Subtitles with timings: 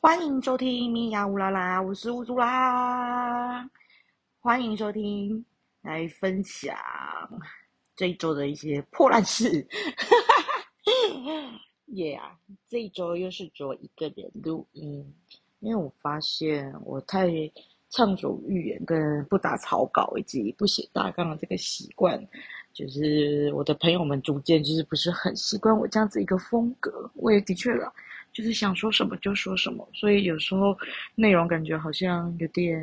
[0.00, 3.68] 欢迎收听米娅乌拉拉，我是乌苏拉。
[4.38, 5.44] 欢迎收听，
[5.82, 6.72] 来分享
[7.96, 9.66] 这一周的一些破烂事。
[11.86, 12.38] 耶啊！
[12.68, 15.04] 这一周又是我一个人录音，
[15.58, 17.28] 因为我发现我太
[17.90, 22.24] 畅所欲言，跟不打草稿以及不写大纲的这个习惯，
[22.72, 27.10] 就是我的朋友们逐渐就是不是很习惯我这样子一个风格。
[27.14, 27.92] 我也的确了。
[28.38, 30.78] 就是想说什么就说什么，所以有时候
[31.16, 32.80] 内容感觉好像有点，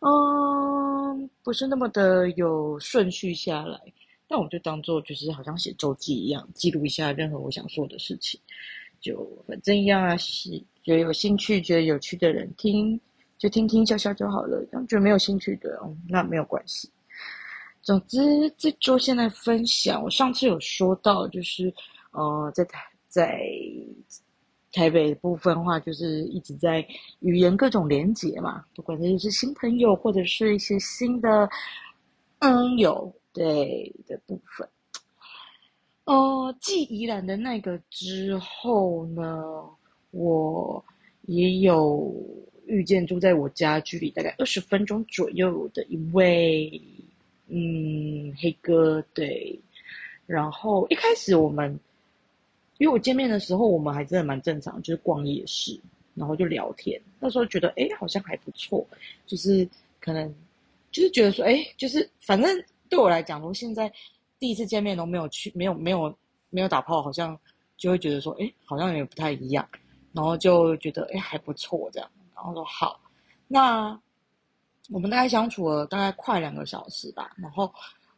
[0.00, 3.78] 嗯，不是那么的有顺序下来。
[4.26, 8.40] 但我就当做就是好像写周记一样，记录一下任何我想说的事情。
[8.98, 10.48] 就反正一样啊，是
[10.82, 12.98] 觉得有兴趣、觉得有趣的人听，
[13.36, 14.64] 就听听笑笑就好了。
[14.88, 16.90] 觉得没有兴趣的，哦，那没有关系。
[17.82, 18.18] 总之，
[18.56, 21.70] 这周现在分享，我上次有说到，就是
[22.12, 23.38] 呃，在台在。
[24.72, 26.82] 台北部分的话，就是一直在
[27.20, 31.48] 语言各种连接嘛，不管是新朋友或者是一些新的
[32.38, 34.66] 嗯友对的部分。
[36.04, 39.44] 哦，继宜兰的那个之后呢，
[40.10, 40.82] 我
[41.26, 42.14] 也有
[42.64, 46.80] 遇见住在我家距离大概二十分钟左右的一位
[47.48, 49.60] 嗯黑哥，对，
[50.24, 51.78] 然后一开始我们。
[52.82, 55.78] 因为我见面的时候，我们还真的蛮正常，就是逛夜市，
[56.16, 57.00] 然后就聊天。
[57.20, 58.84] 那时候觉得，哎，好像还不错，
[59.24, 59.64] 就是
[60.00, 60.28] 可能，
[60.90, 63.88] 就是觉得说，哎，就是反正对我来讲，我现在
[64.40, 66.12] 第一次见面都没有去，没有没有
[66.50, 67.38] 没有打炮，好像
[67.76, 69.64] 就会觉得说，哎，好像也不太一样。
[70.12, 72.10] 然后就觉得，哎，还不错这样。
[72.34, 73.00] 然后说好，
[73.46, 73.96] 那
[74.90, 77.72] 我们大概相处了大概快两个小时吧，然后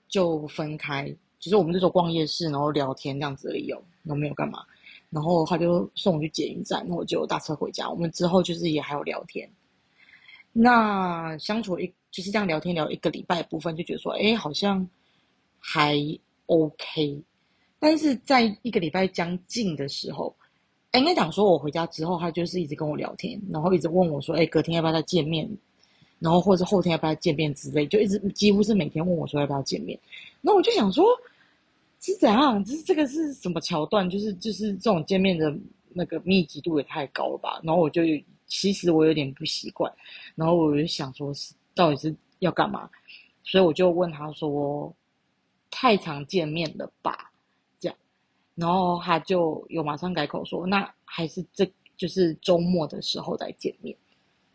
[0.09, 1.15] 就分开。
[1.39, 3.71] 其实我们那时候逛夜市，然后聊天这样子而已，
[4.09, 4.65] 都没有干嘛。
[5.11, 7.89] 然后他就送我去捷运站，然后我就搭车回家。
[7.89, 9.49] 我们之后就是也还有聊天。
[10.53, 14.85] 那相处一就是这样聊天聊一个礼拜部分，就觉得说，哎，好像
[15.61, 15.97] 还
[16.47, 17.23] OK。
[17.79, 20.35] 但是在一个礼拜将近的时候，
[20.91, 25.49] 哎，应该讲说我回家之后，他就是一直跟我聊天，然后一直问我说，哎，隔天要不要再见面？
[26.19, 29.97] 然后或者后天要不要见面之类，就一直几乎是每天问我说要不要见面。
[30.41, 31.07] 那我就想说。
[32.13, 32.63] 是怎样？
[32.63, 34.09] 就是这个是什么桥段？
[34.11, 35.51] 就是就是这种见面的
[35.89, 37.59] 那个密集度也太高了吧？
[37.63, 38.03] 然后我就
[38.47, 39.91] 其实我有点不习惯，
[40.35, 42.91] 然后我就想说，是到底是要干嘛？
[43.43, 44.95] 所以我就问他说
[45.71, 47.33] ：“太常见面了吧？”
[47.81, 47.97] 这样，
[48.55, 51.67] 然后他就有马上改口说：“那还是这
[51.97, 53.97] 就是周末的时候再见面。”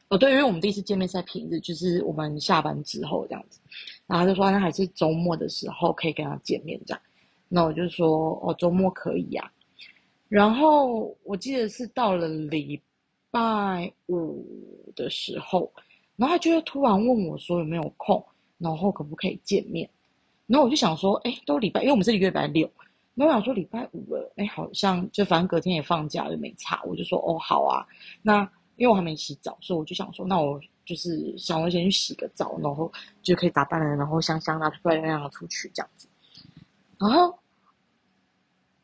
[0.09, 3.59] 哦，对，因为我们第一次见面是在平日，就是我们下班之后这样子，
[4.05, 7.01] 然后他就说：“那还是周末的时候可以跟他见面这样。”
[7.49, 9.51] 那我就说哦，周末可以呀。
[10.29, 12.81] 然后我记得是到了礼
[13.31, 15.69] 拜五的时候，
[16.15, 18.23] 然后他就突然问我说有没有空，
[18.59, 19.89] 然后可不可以见面。
[20.45, 22.69] 然后我就想说，哎，都礼拜，因为我们是礼拜六，
[23.15, 26.81] 然后我想说礼拜五了，哎，好像就反正隔天也放假，就没差。
[26.83, 27.85] 我就说哦，好啊。
[28.21, 28.41] 那
[28.75, 36.08] 因为我还没洗澡，所以我就想说，那我就是想我先去洗个澡，然后就可以打扮了，然后香香的漂亮亮的出去这样子。
[36.99, 37.33] 然后，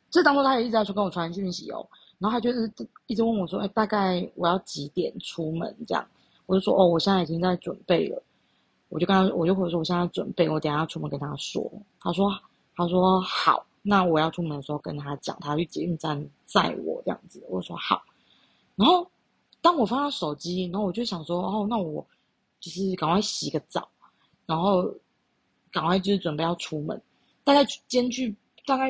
[0.10, 1.86] 这当中他也一直在说跟我传讯息哦，
[2.18, 2.72] 然后他就是
[3.08, 6.08] 一直问我说：“哎，大概我要几点出门？”这样，
[6.46, 8.24] 我就说：“哦，我现在已经在准备了。”
[8.88, 11.70] 我就跟他，我就回说我现在准备，我等下出门跟他说。
[12.00, 12.32] 他说
[12.78, 18.02] ：“他说好，那我要出门的时候跟他讲，他去捷运站载我这样子。”我说：“好。”
[18.78, 19.06] 然后
[19.60, 22.06] 当我放到手机，然后我就想说：“哦，那我
[22.62, 23.90] 就是赶快洗个澡，
[24.46, 24.90] 然后
[25.72, 27.02] 赶快就是准备要出门。”
[27.46, 28.36] 大概间距
[28.66, 28.90] 大概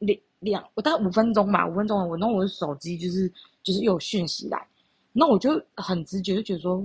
[0.00, 2.08] 两两，我大概五分钟吧，五分钟。
[2.08, 4.66] 我弄我的手机，就是就是又有讯息来，
[5.12, 6.82] 那我就很直觉就觉得说，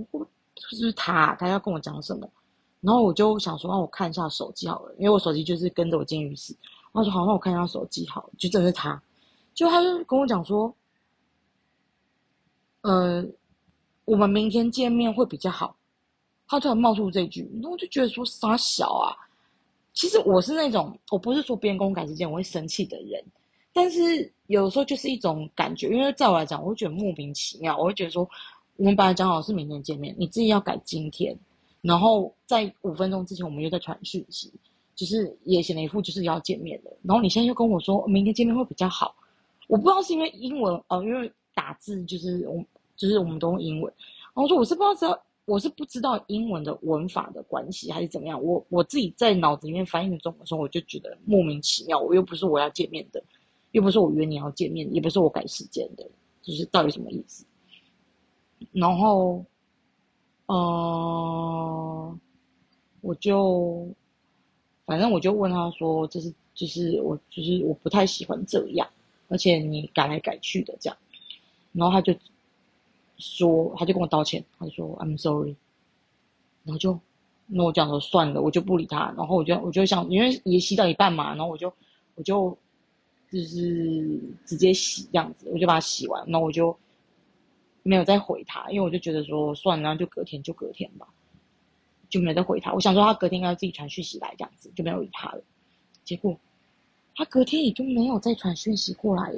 [0.55, 1.33] 是不是他？
[1.35, 2.29] 他要跟我讲什么？
[2.81, 6.55] 然后我就想说，让我看一下手机好了，因为我手机就是跟着我进浴室。
[6.91, 9.01] 我说好，那我看一下手机好，就真的是他。
[9.53, 10.73] 就他就跟我讲说，
[12.81, 13.25] 呃，
[14.05, 15.75] 我们明天见面会比较好。
[16.47, 19.15] 他突然冒出这句，那我就觉得说傻小啊。
[19.99, 23.21] 其实我是那种，我不是说别人跟我改时间我会生气的人，
[23.73, 28.25] 但是有时候就是一种感觉，因为在我来讲，我会觉得莫名其妙，我会觉得说，
[28.77, 31.37] 我们本来讲好是明天见面，你自己要改今天，
[31.81, 34.49] 然后在五分钟之前我们又在传讯息，
[34.95, 39.13] 就是也显得一副就是要见面的，然后你现在又跟我说明天见面会比较好，
[39.67, 42.63] 我不知道是因为英文哦，因为打字就是我
[42.95, 43.93] 就是我们都用英文，
[44.33, 45.21] 然后说我是不知道。
[45.49, 51.99] 我是不知道英文的文法的关系还是怎么样，我我自己在脑子里面翻译中文的时候，我就觉得莫名其妙。
[51.99, 53.23] 我又不是我要见面的，
[53.71, 56.07] 又不是我约你要见面，也不是我改时间的，
[56.43, 57.43] 就是到底什么意思？
[58.71, 59.43] 然后，
[60.47, 62.19] 嗯，
[63.01, 63.87] 我就
[64.85, 68.87] 反正我就问他说：“这是就是我就是我不太喜欢这样，
[69.29, 70.97] 而且你改来改去的这样。”
[71.71, 72.13] 然后他就
[73.19, 75.55] 说，他就跟我道歉，他就说：“I'm sorry。”
[76.65, 76.99] 然后就
[77.45, 79.13] 那我讲说算了，我就不理他。
[79.15, 81.71] 然后我就我就想，因为也洗到一半嘛，然后我就
[82.15, 82.57] 我就
[83.31, 86.75] 就是直接洗这样子，我就把它洗完，然后我就。
[87.81, 91.07] 没有再回他，因为我就觉得说算了，就隔天就隔天吧，
[92.09, 92.73] 就没再回他。
[92.73, 95.41] 我想说他隔天应该自己传讯息来这样子，就没有理他了。
[96.03, 96.37] 结果
[97.15, 99.33] 他隔天也就没有再传讯息过来，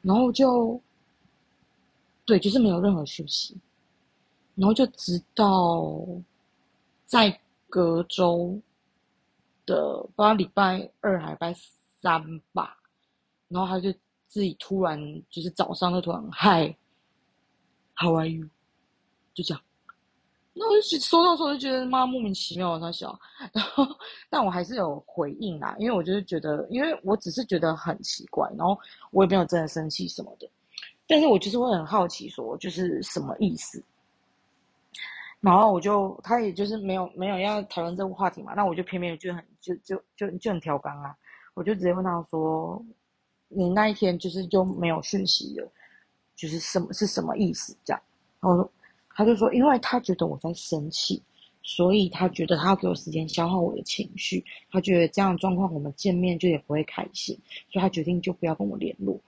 [0.00, 0.80] 然后就
[2.24, 3.56] 对，就是没有任何讯息，
[4.54, 6.06] 然后就直到
[7.04, 8.60] 在隔周
[9.66, 11.54] 的不知道礼拜二还礼拜
[12.00, 12.76] 三吧，
[13.48, 13.92] 然后他就
[14.28, 14.98] 自己突然
[15.30, 16.76] 就是早上就突然嗨。
[17.94, 18.48] How are you？
[19.34, 19.62] 就这样，
[20.54, 23.16] 那我就收到时候就觉得妈莫名其妙，他笑，
[23.52, 23.86] 然后
[24.28, 28.76] 但我还是有回应啦，因为我就是觉得，因为我只是觉得很奇怪，然后
[29.10, 30.48] 我也没有真的生气什么的，
[31.12, 33.80] 但是我就是会很好奇，说就是什么意思，
[35.40, 41.14] 然后我就他也就是没有没有要讨论这个话题嘛，那我就偏偏就很就就就就很调缸啊，
[41.54, 42.84] 我就直接问他说，
[43.48, 45.70] 你那一天就是就没有讯息了。
[46.34, 47.76] 就是什么是什么意思？
[47.84, 48.02] 这样，
[48.40, 48.68] 然后
[49.14, 51.22] 他就说，因为他觉得我在生气，
[51.62, 54.42] 所以他觉得他要给我时间消耗我的情绪。
[54.70, 57.38] 他觉得这样的状况，我们见面就也不会开心，
[57.70, 59.20] 所以他决定就不要跟我联络。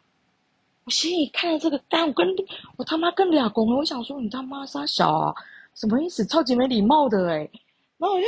[0.85, 2.29] 我心里看了这个单，我跟
[2.77, 3.77] 我他妈跟俩公了。
[3.77, 5.35] 我想说，你他妈傻小啊，
[5.75, 6.25] 什么意思？
[6.27, 7.39] 超级没礼貌的哎。
[7.97, 8.27] 然后我就，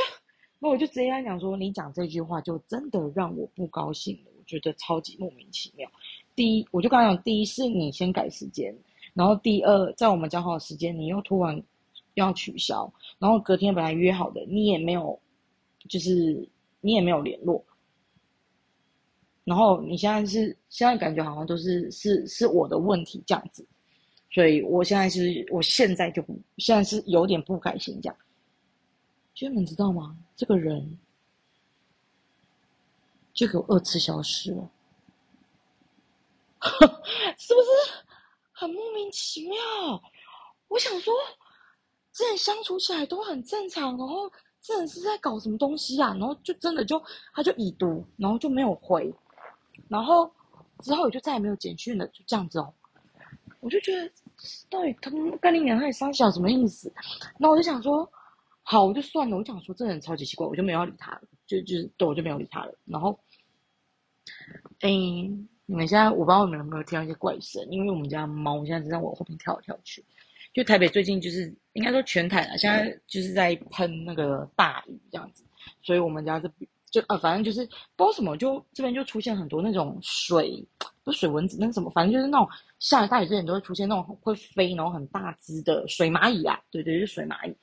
[0.59, 4.31] 那我就直接跟他讲说，你讲这句话就真的让我不高兴了。
[4.39, 5.87] 我觉得超级莫名其妙。
[6.35, 8.75] 第一，我就刚讲，第一是你先改时间，
[9.13, 11.63] 然后第二，在我们讲好的时间，你又突然
[12.15, 15.19] 要取消，然后隔天本来约好的，你也没有，
[15.91, 16.49] 就是
[16.81, 17.63] 你也没有联络，
[19.47, 23.65] 然后你现在是现在感觉好像都是是是我的问题这样子，
[24.31, 28.17] 所以我现在是我现在就不现在是有点不开心这样，
[29.39, 30.19] 你们知道吗？
[30.35, 30.99] 这个人
[33.33, 34.71] 就给我二次消失了。
[37.39, 37.69] 是不是
[38.51, 39.57] 很莫名其妙？
[40.67, 41.15] 我想说，
[42.13, 44.29] 之前相处起来都很正常，然后
[44.61, 46.09] 这人是在搞什么东西啊？
[46.19, 47.01] 然后就真的就
[47.33, 49.15] 他就已读，然后就没有回，
[49.89, 50.31] 然后
[50.81, 52.73] 之后也就再也没有简讯了，就这样子哦。
[53.61, 54.11] 我就觉得
[54.69, 56.93] 到底他们跟你两害三小什么意思？
[57.39, 58.11] 那我就想说，
[58.63, 59.37] 好，我就算了。
[59.37, 62.75] 我想说这人超级奇怪，我就没有理他了，就就是对，我就没有理他了。
[62.85, 63.19] 然后，
[64.83, 65.49] 嗯。
[65.69, 70.01] 你们现在我不知道你们有没有听到一些怪声，因为我们家猫现在在我后面跳来跳去。
[70.55, 75.43] 就台北最近就是应该说全台了，现在就是在喷那个大雨这样子，
[75.83, 76.49] 所以我们家这
[76.91, 77.67] 就呃反正就是
[77.97, 80.67] 不知道什么，就这边就出现很多那种水
[81.05, 82.49] 不是水蚊子，那什么反正就是那种
[82.79, 87.55] 下了大雨之前都会出现那种会飞然后很大只的水蚂蚁啊，对对，是水蚂蚁。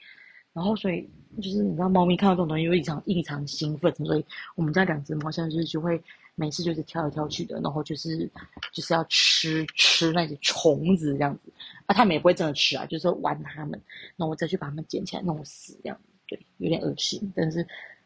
[0.54, 1.10] 然后所以
[1.42, 4.26] 就是你知道猫咪看到这种东西会异常异常兴奋，所以
[4.56, 6.02] 我们家两只猫现在就是就会。
[6.36, 8.28] 每次就是跳来跳去的，然后就是
[8.72, 11.54] 就是要吃吃那些虫子这样子，
[11.86, 13.80] 啊，它们也不会真的吃啊，就是玩它们，
[14.16, 17.64] 然后我再去把它们捡起来弄死这样子，对，有点恶心，但是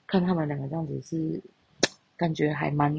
[0.07, 1.39] 看他们两个这样子是
[2.17, 2.91] 感觉还蛮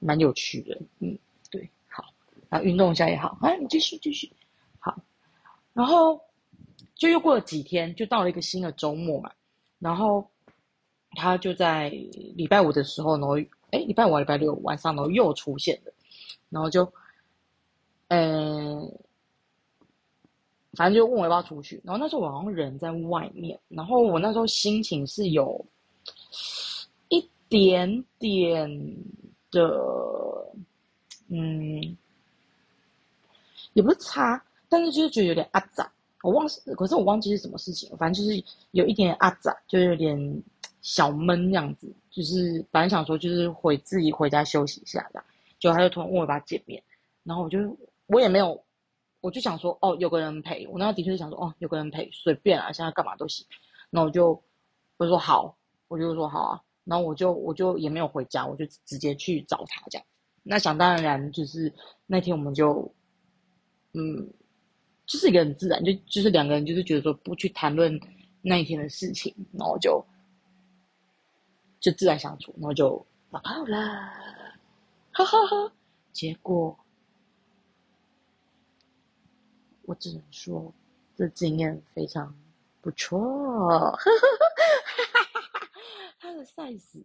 [0.00, 1.16] 蛮有趣的，嗯，
[1.50, 2.04] 对，好，
[2.48, 4.32] 然后运动一下也好，啊，你继续继续，
[4.80, 4.98] 好，
[5.72, 6.20] 然后
[6.96, 9.30] 就又过了几天，就到了一个新的周末嘛，
[9.78, 10.28] 然后
[11.12, 11.90] 他就在
[12.34, 13.36] 礼拜五的时候，然后。
[13.72, 15.90] 哎，礼拜五、礼拜六晚上，然后又出现了，
[16.50, 16.84] 然后就，
[18.08, 18.86] 呃，
[20.74, 21.80] 反正就问我要不要出去。
[21.82, 25.64] 然后那时候我好像人在外面，然后我那时候心情是有
[27.08, 28.68] 一点点
[29.50, 29.78] 的，
[31.28, 31.96] 嗯，
[33.74, 35.92] 也不是差，但是就是觉得有点阿杂。
[36.22, 40.42] 我忘是，可是我忘记是什么事情，反正就是有一点阿杂，就有点。
[40.84, 45.22] 小闷那样子，就是本来想说就是回自己回家休息一下的，
[45.60, 46.82] 结果他就突然问我把见面，
[47.22, 48.60] 然后我就我也没有，
[49.20, 53.46] 我就想说哦有个人陪我，那的确是想说哦有个人陪随便啊，现在干嘛都行，
[53.90, 54.42] 那我就
[54.96, 55.56] 我说好，
[55.92, 60.06] 我就说好啊，然后我就我就也没有回家，我就直接去找他这样，
[60.42, 61.72] 那想当然就是
[62.06, 62.90] 那天我们就
[63.92, 64.26] 嗯
[65.04, 68.00] 就是一个很自然，就就是两个人就是觉得说不去谈论
[68.40, 70.02] 那一天的事情，然后就。
[71.80, 73.76] 就自然相处，然后就打炮了，
[75.10, 75.72] 哈哈哈！
[76.12, 76.78] 结果
[79.82, 80.72] 我只能说，
[81.16, 82.32] 这经验非常
[82.80, 83.98] 不错。
[86.42, 87.04] 的 size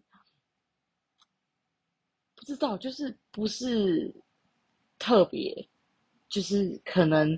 [2.36, 4.14] 不知道，就是不是
[4.98, 5.68] 特别，
[6.28, 7.38] 就是可能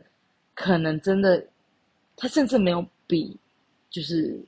[0.55, 1.45] 可能真的，
[2.15, 3.37] 他甚至没有比
[3.89, 4.43] 就是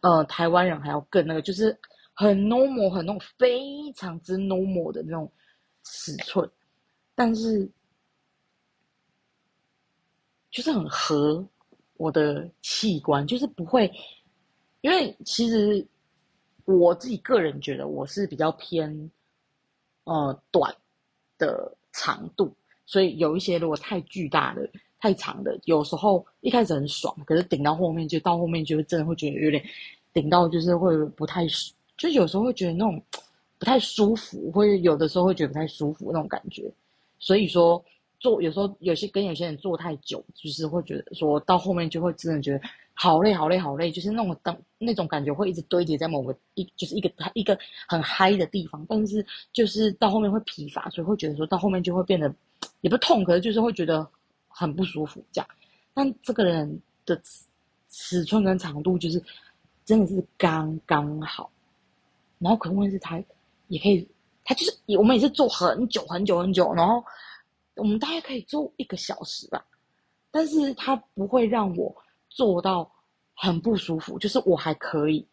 [0.00, 1.78] 呃台湾人还要更那个，就是
[2.14, 5.30] 很 normal 很那种非常之 normal 的那种
[5.84, 6.50] 尺寸，
[7.14, 7.70] 但是。
[10.54, 11.42] 就是很合
[11.96, 13.90] 我的器官，就是不会，
[14.82, 15.82] 因为其实
[16.64, 19.10] 我自己个人觉得我是比较偏
[20.04, 20.74] 呃短
[21.38, 22.52] 的长度，
[22.86, 29.62] 所以有一些如果太巨大的、太长的，有时候一开始很爽，可是顶到后面就到后面就真的会觉得有点
[30.12, 31.46] 顶到，就是会不太，
[31.96, 33.02] 就有时候会觉得那种
[33.58, 36.70] 不太舒服，会有的时候会觉得不太舒服那种感觉，
[37.18, 37.84] 所以说。
[38.22, 42.60] 做有时候有些跟有些人做太久，就是会觉得说到后面就会真的觉得
[43.02, 52.32] 好累好累好累，就是那种当那种感觉会一直堆叠在某个一就是一个一个很嗨的地方，但是就是到后面会疲乏，所以会觉得说到后面就会变得
[52.80, 54.08] 也不痛，可是就是会觉得
[54.46, 55.48] 很不舒服这样。
[55.92, 57.20] 但这个人的
[57.88, 59.20] 尺寸跟长度就是
[59.84, 61.50] 真的是刚刚好，
[62.38, 63.20] 然后可能是他
[63.66, 64.08] 也可以，
[64.44, 67.02] 他就是我们也是做很久很久很久，然后。
[67.74, 69.64] 我们大概可以做一个小时吧，
[70.30, 71.90] 但是他不会让我
[72.34, 72.90] 做到
[73.34, 75.26] 很不舒服，就是我还可以，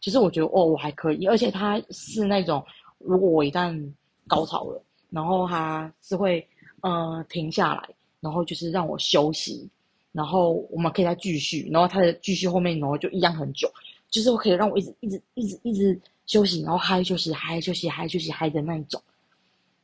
[0.00, 2.64] 其实我觉得哦我还可以，而且他是那种
[2.98, 3.92] 如果我一旦
[4.26, 6.46] 高潮了，然后他是会
[6.80, 7.88] 呃停下来，
[8.20, 9.68] 然后就是让我休息，
[10.12, 13.70] 然后我们可以再继续，然后他的继续后面然后就一样很久，
[14.10, 19.02] 就是可以让我一直一直一直一直休息，然后嗨休息嗨休息嗨休息嗨的那一种，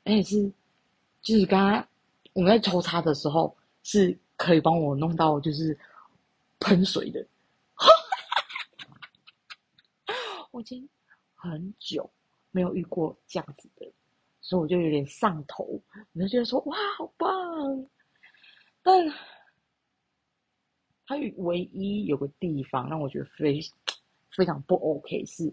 [0.05, 0.53] 而且是。
[1.23, 1.89] 就是刚刚
[2.35, 5.75] 我们在抽插的时候，是可以帮我弄到就是
[6.65, 7.25] 喷水的。
[10.51, 10.89] 我已经
[11.35, 12.09] 很久
[12.51, 13.93] 没有遇过这样子的，
[14.41, 15.81] 所以我就有点上头，
[16.13, 17.87] 我就觉得说哇，好棒！
[18.83, 19.13] 但
[21.07, 23.61] 他唯一有个地方让我觉得非
[24.31, 25.53] 非常不 OK，是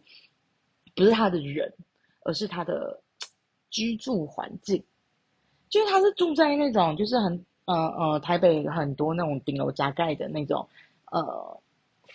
[0.96, 1.74] 不是他的人，
[2.24, 3.02] 而是他的
[3.70, 4.84] 居住环境。
[5.70, 10.68] 就是他是住在那种，就是很呃呃台北很多那种顶楼加盖的那种
[11.12, 11.62] 呃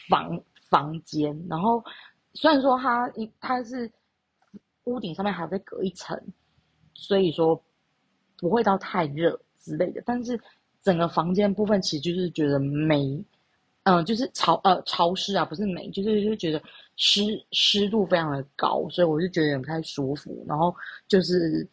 [0.09, 0.38] 房
[0.69, 1.83] 房间，然后
[2.35, 3.91] 虽然说它一他是
[4.85, 6.21] 屋顶上面还要再隔一层，
[6.93, 7.59] 所以说
[8.37, 10.38] 不会到太热之类的，但是
[10.83, 13.25] 整个房间部分其实就是觉得霉，
[13.85, 16.62] 嗯，就是潮呃潮湿啊，不是霉，就是就觉得
[16.97, 17.23] 湿
[17.53, 20.75] 湿度非常的高，所以我就觉得有点不太舒服，然后
[21.09, 21.67] 就是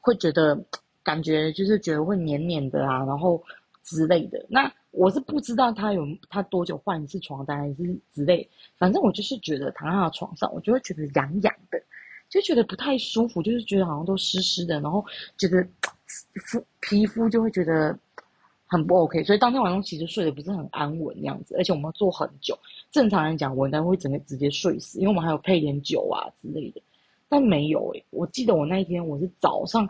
[0.00, 0.62] 会觉得。
[1.02, 3.42] 感觉就是觉得会黏黏的啊，然后
[3.82, 4.44] 之类的。
[4.48, 8.48] 那我是不知道他有他多久换一次床单，还是之类。
[8.76, 11.80] 反正我就是觉得躺在他的床上，我就会觉得痒痒的，
[12.28, 15.04] 就觉得不太舒服，就是觉得好像都湿湿的，然后
[15.38, 15.66] 觉得
[16.46, 17.96] 肤皮肤就会觉得
[18.66, 19.22] 很不 OK。
[19.22, 22.58] 所以当天晚上其实睡得不是很安稳那样子，而且我们要坐很久。
[22.90, 26.82] 正常来讲，我应该会整个直接睡死，因为我们还有配点酒啊之类的。
[27.28, 29.88] 但没有诶，我记得我那一天我是早上。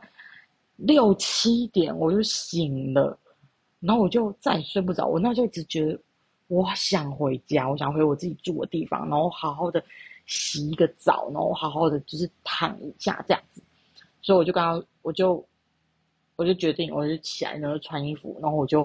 [0.82, 3.18] 六七点我就醒了，
[3.80, 5.06] 然后我就再也睡不着。
[5.06, 5.98] 我那就一直觉得
[6.48, 9.82] 我想回家，我想回我自己住的地方，然后好好的
[10.26, 13.62] 洗一个澡，然后好好的就是躺一下这样子。
[14.22, 15.44] 所以我就刚刚我就
[16.36, 18.84] 我就决定，我就起来然后穿衣服，然后我就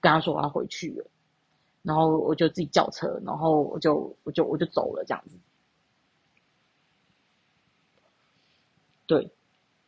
[0.00, 1.06] 跟他说我要回去了，
[1.82, 5.36] 然后我就自己叫车，然后我就我就我就走了这样子。
[9.06, 9.30] 对。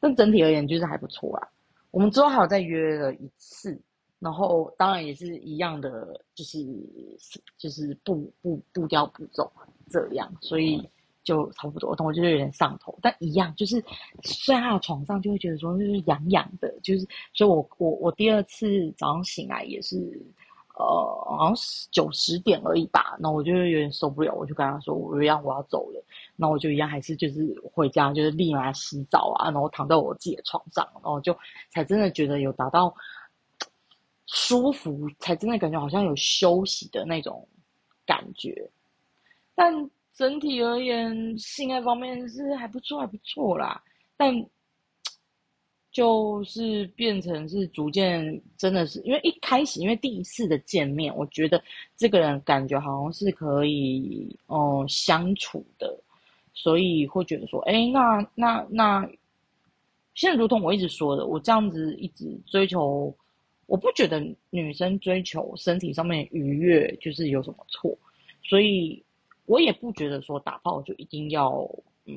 [0.05, 1.49] 但整体而言就是还不错啦。
[1.93, 3.81] 我们之后还有再约了一次，
[4.23, 6.59] 然后当然也是一样的，就是
[7.59, 9.51] 就是步步步调步骤
[9.91, 10.89] 这样，所以
[11.25, 11.95] 就差不多。
[11.97, 13.83] 但我就有点上头，但一样就是
[14.23, 19.97] 睡在床上就会觉得说就是痒痒的，就是所以我我我第二次早上醒来也是。
[20.75, 20.87] 呃，
[21.37, 21.55] 好像
[21.91, 23.15] 九十点而已吧。
[23.21, 26.03] 那我就有点受不了，我就跟他说：“我一样我要走了。”
[26.35, 31.37] 那我就一样还是就是回家，就是立马洗澡啊，然后躺在我自己的床上，然后就
[31.71, 32.93] 才真的觉得有达到
[34.27, 37.47] 舒服，才真的感觉好像有休息的那种
[38.07, 38.71] 感觉。
[39.55, 43.83] 但整体而言，性爱方面是还不错，还不错啦。
[44.17, 44.35] 但
[45.91, 51.63] 就是变成是逐渐，真的是因为一开始，因为第一次的见面，我觉得
[51.97, 55.95] 这个人感觉好像是可以，哦，相处的，
[56.55, 59.07] 所以会觉得说，哎，那那那，
[60.15, 63.15] 现在如同我一直说的，我这样子一直追求
[63.73, 67.97] 我不觉得女生追求身体上面愉悦就是有什么错，
[68.43, 69.03] 所以
[69.47, 71.67] 我也不觉得说打炮就一定要
[72.05, 72.15] 嗯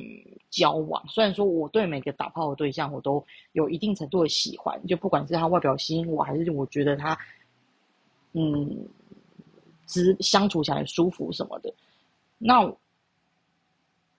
[0.50, 1.02] 交往。
[1.08, 7.18] 虽然说我对每个打炮的对象我都有一定程度的喜欢，就不管是他外表吸引我，还是我觉得他
[8.34, 8.86] 嗯
[9.88, 11.74] 只相处起来舒服什么的，
[12.38, 12.70] 那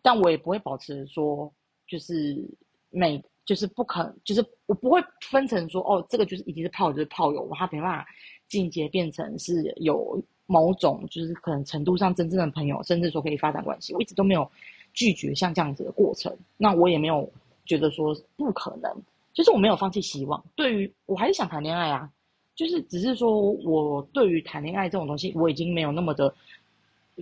[0.01, 1.53] 但我也不会保持说
[1.87, 2.43] 就是
[2.89, 3.23] 每。
[3.47, 8.05] 就是不可，就是我不会分成说，哦，这个就是一定是炮友，就是炮友，我他没办法
[8.49, 13.95] 进阶变成是有某种，就是可能程度上真正的朋友，甚至说可以发展关系。
[13.95, 14.51] 我一直都没有
[14.93, 17.31] 拒绝像这样子的过程，那我也没有
[17.65, 18.93] 觉得说不可能，
[19.33, 20.45] 就是我没有放弃希望。
[20.57, 22.11] 对于我还是想谈恋爱啊，
[22.57, 26.35] 就是只是说我对于谈恋爱这种东西，我已经没有那么的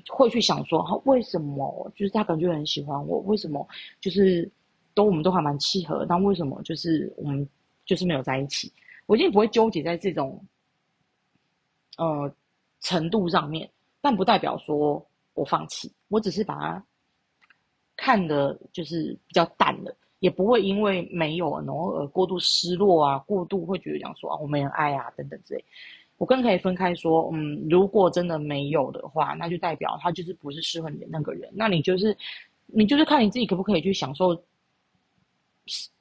[0.09, 3.69] 会去想说，为什么就是他感觉很喜欢我，为什么
[4.01, 4.51] 就是。
[4.95, 7.47] 都我们都还蛮契合，但为什么就是我们
[7.85, 8.73] 就是没有在一起？
[9.07, 10.43] 我已经不会纠结在这种
[11.99, 12.33] 呃
[12.81, 13.69] 程度上面，
[14.01, 16.85] 但不代表说我放弃，我只是把它
[17.97, 25.65] 看的就是比较淡了，也不会因为没有然后而过度失落啊，过度会觉得讲说啊我没人爱啊等等之类。
[26.17, 32.17] 我更可以分开说，嗯，如果真的没有的话，那就代表他就是不是适合你的那个人，那你就是
[32.67, 34.41] 你就是看你自己可不可以去享受。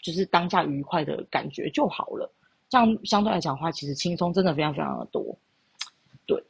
[0.02, 2.30] 就是当下愉快的感觉就好了，
[2.70, 5.38] 这样相对来讲的话，其实轻松真的非常非常的多。
[6.26, 6.44] 对，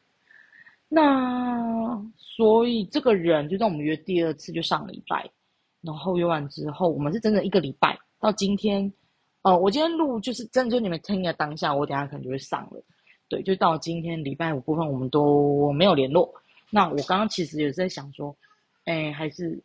[0.90, 5.30] 那所以这个人就在我们约第二次，就上礼拜，
[5.82, 8.92] 然后约完之后，我们是真的一个礼拜到今天，
[9.44, 12.84] 呃，我今天录就是真的就你们听的当下，我等下可能就会上了。
[13.30, 16.34] 对，就到今天礼拜五部分，我们都没有联络。
[16.72, 18.36] 那我刚刚其实也是在想说，
[18.86, 19.62] 哎，还是。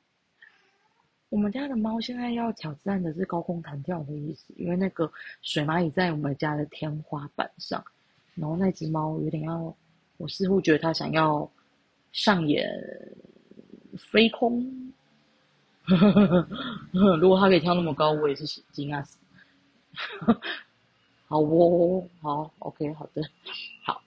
[1.31, 5.11] 我们家的猫现在要挑战的是高空弹跳的意思，因为那个
[5.43, 7.85] 水蚂蚁在我们家的天花板上，
[8.35, 9.77] 然后那只猫有点要，
[10.17, 11.51] 我似乎觉得它想要
[12.13, 12.67] 上演
[13.97, 14.93] 飞空。
[17.21, 19.19] 如果它可以跳那么高，我也是惊讶死。
[21.27, 23.23] 好哦，好，OK，好的，
[23.85, 24.03] 好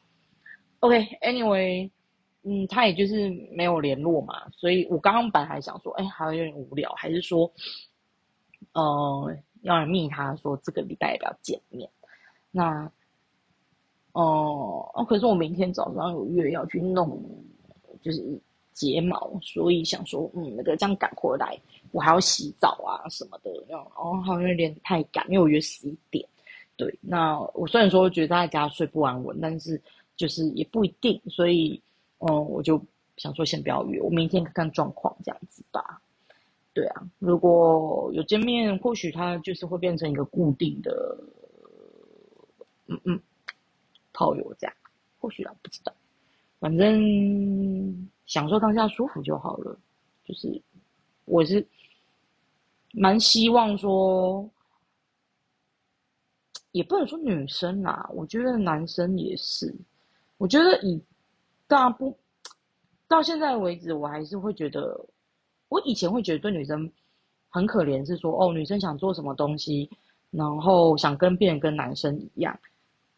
[0.79, 1.89] ，OK，Anyway。
[2.43, 7.51] 嗯，他也就是没有联络嘛，所以我刚刚本来想说，哎，好像有点无聊，还是说，
[8.73, 11.87] 呃，要来密他说这个礼拜要不要见面？
[12.49, 12.91] 那，
[14.13, 17.23] 哦，可是我明天早上有约要去弄，
[18.01, 18.41] 就是
[18.73, 21.55] 睫毛，所以想说，嗯，那个这样赶回来，
[21.91, 26.27] 我还要洗澡啊什么的，然后好像有点太赶，因为我约十一点。
[26.75, 29.79] 对，那我虽然说觉得在家睡不安稳，但是
[30.15, 31.79] 就是也不一定，所以。
[32.21, 32.79] 嗯，我就
[33.17, 36.01] 想说先不要约，我明天看看状况这样子吧。
[36.73, 41.17] 对啊，如果有见面，或许他就是会变成一个固定的，
[42.87, 43.19] 嗯嗯，
[44.13, 44.73] 炮友这样，
[45.19, 45.91] 或许啊，不知道，
[46.59, 49.77] 反正享受当下舒服就好了。
[50.23, 50.61] 就是
[51.25, 51.67] 我是
[52.93, 54.49] 蛮希望说，
[56.71, 59.75] 也不能说女生啦，我觉得男生也是，
[60.37, 61.01] 我觉得以。
[61.71, 62.13] 当然不，
[63.07, 65.05] 到现在为止，我还是会觉得，
[65.69, 66.91] 我以前会觉得对女生
[67.47, 69.89] 很可怜，是说哦，女生想做什么东西，
[70.31, 72.59] 然后想跟别人跟男生一样，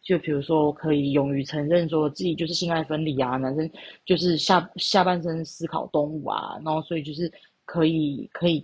[0.03, 3.67] 就比如说可以勇于承认说自己就是性爱分离啊，男生
[4.05, 7.31] 就是下下半身思考动物啊，然后所以就是
[7.65, 8.63] 可以可以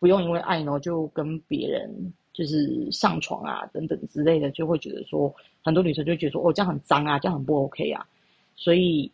[0.00, 8.04] 不用因为爱然后就跟别人就是上床啊等等之类的，就会觉得说很多女生就觉得说哦这样很脏啊，这样很不 OK 啊，
[8.56, 9.08] 所以。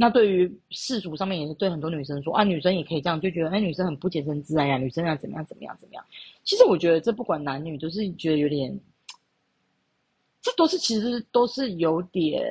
[0.00, 6.02] 那对于世俗上面也是对很多女生说啊，女生也可以这样，就觉得哎，女生很不洁身自爱呀，女生要怎么样怎么样怎么样。
[6.42, 8.80] 其实我觉得这不管男女都是觉得有点，
[10.40, 12.42] 这都是其实都是有点，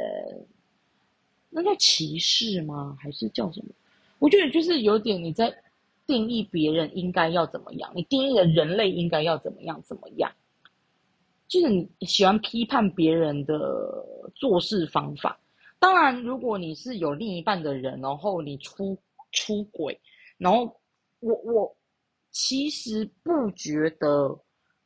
[1.50, 2.96] 那叫歧视吗？
[3.02, 3.72] 还是叫什么？
[4.20, 5.52] 我觉得就是有点你在
[6.06, 10.32] 定义别人应该要怎么样，你定义的人类应该要怎么样怎么样，
[11.48, 15.40] 就是你喜欢批判别人的做事方法。
[15.80, 18.98] 当然，如果你是有另一半的人，然后你出
[19.32, 19.98] 出轨，
[20.38, 20.78] 然后
[21.22, 21.78] 我我
[22.32, 24.38] 其实不觉得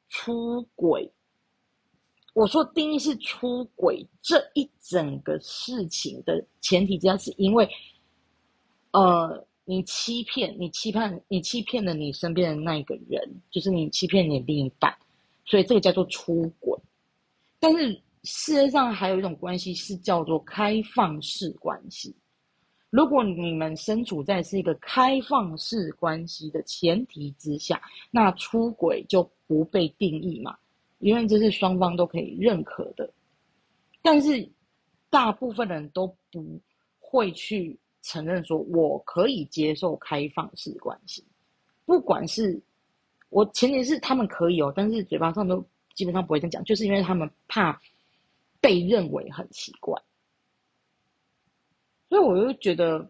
[0.09, 1.11] 出轨。
[2.35, 7.67] 我说定义是出轨这一整个事情的前提之下，是因为，
[8.91, 14.95] 呃，你欺骗，你欺骗，你欺骗了你身边的那一个人，就是你欺骗你另一半，
[15.45, 16.79] 所以这个叫做出轨。
[17.59, 17.99] 但是。
[18.23, 22.15] 世界上还有一种关系是叫做开放式关系。
[22.89, 27.81] 如果你们身处在是一个开放式关系的前提之下，
[28.11, 30.55] 那出轨就不被定义嘛，
[30.99, 33.11] 因为这是双方都可以认可的。
[34.01, 34.47] 但是
[35.09, 36.61] 大部分人都不
[36.99, 41.25] 会去承认说我可以接受开放式关系，
[41.85, 42.61] 不管是
[43.29, 47.81] 我前提是他们可以哦，但是嘴巴上都基本上不会这样讲，就是因为他们怕
[48.63, 50.01] 被认为很奇怪，
[52.07, 53.05] 所以我就觉得，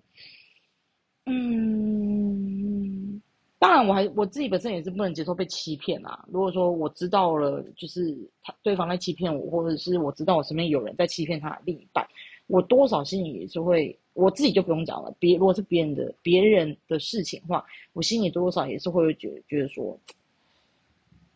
[1.25, 3.21] 嗯。
[3.59, 6.25] 当然，我还我自己本身也是不能接受被欺骗啊。
[6.29, 12.05] 如果说我知道了，就是他对方在欺骗我，或者是我知道我身边有人在欺骗他另一半，
[12.47, 15.15] 我多少心里也是会，我自己就不用讲了。
[15.17, 19.97] 别如果是别人的别人的事情的话，我心里多少也是会觉觉得说，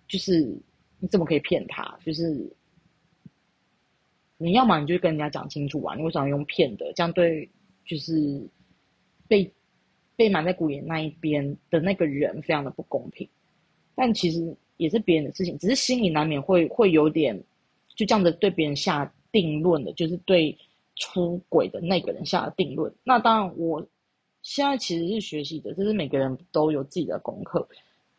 [0.10, 0.44] 就是
[1.00, 1.98] 你怎么可以骗他？
[2.06, 2.46] 就是
[4.38, 6.92] 你要么你就跟人家讲清楚啊，你为什么用骗的？
[6.94, 7.50] 这样对
[7.86, 8.48] 就是
[9.28, 9.52] 被。
[10.16, 13.30] 被埋在鼓眼那一边的那个人非常的不公平，
[13.94, 17.40] 但其实也是别人的事情，只是心里难免会会有点
[17.96, 20.58] 就这样子对别人下定论的，就是对
[20.96, 22.92] 出轨的那个人下定论。
[23.04, 23.88] 那当然，我
[24.42, 27.70] 现在其实是学习的，就是每个人都有自己的功课。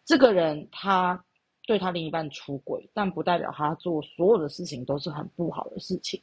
[0.04, 1.20] 这个人他
[1.68, 6.18] 对他另一半出轨，但不代表他做所有的事情都是很不好的事情。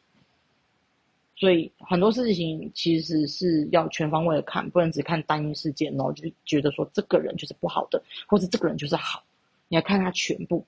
[1.36, 9.24] 所以很多事情其实是要全方位的看，不能只看单一事件，然后就觉得说这个人就是不好的，或者这个人就是好。
[9.68, 10.66] 你要看他全部，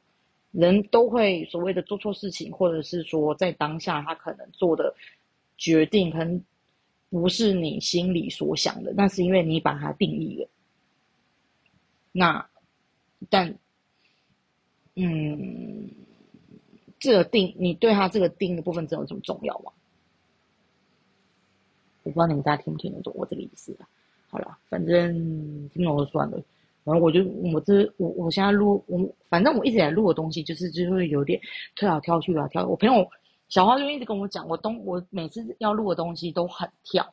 [0.51, 4.93] 人都会所谓的做错事情，或者是说在当下他可能做的
[5.57, 6.39] 决定，可能
[7.09, 10.47] 不是你心里所想的，那是因为你把它定义了。
[12.11, 12.47] 那
[13.27, 13.57] 但
[14.99, 15.91] 嗯，
[16.97, 19.71] 这个定你对他这个定的部分，真有这么重要吗？
[22.01, 23.87] 我不知道你们大家听不听得懂我这个意思啊？
[24.29, 26.41] 好了，反正听懂就算了。
[26.83, 31.39] 然后我就我这我我现在录我反正我一直在录的东西，就是就会有点
[31.75, 32.65] 跳来跳去啊跳。
[32.65, 33.07] 我朋友
[33.49, 37.05] 小花就一直跟我讲，我东我每次要录的东西都很跳，